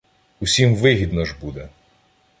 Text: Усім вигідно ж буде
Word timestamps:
Усім 0.39 0.75
вигідно 0.75 1.25
ж 1.25 1.35
буде 1.41 1.69